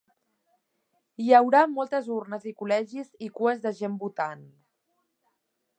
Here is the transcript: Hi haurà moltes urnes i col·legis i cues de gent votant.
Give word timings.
Hi 1.23 1.27
haurà 1.39 1.61
moltes 1.73 2.09
urnes 2.15 2.49
i 2.51 2.55
col·legis 2.63 3.13
i 3.27 3.29
cues 3.41 3.63
de 3.67 3.75
gent 3.83 4.01
votant. 4.07 4.43